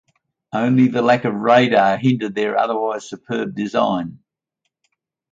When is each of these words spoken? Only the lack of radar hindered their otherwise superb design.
Only 0.51 0.87
the 0.87 1.03
lack 1.03 1.25
of 1.25 1.35
radar 1.35 1.95
hindered 1.97 2.33
their 2.33 2.57
otherwise 2.57 3.07
superb 3.07 3.53
design. 3.55 4.17